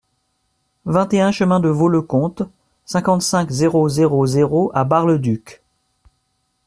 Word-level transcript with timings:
vingt 0.87 1.13
et 1.13 1.21
un 1.21 1.31
chemin 1.31 1.59
de 1.59 1.69
Vaux 1.69 1.87
le 1.87 2.01
Comte, 2.01 2.41
cinquante-cinq, 2.85 3.51
zéro 3.51 3.87
zéro 3.87 4.25
zéro 4.25 4.71
à 4.73 4.83
Bar-le-Duc 4.83 5.61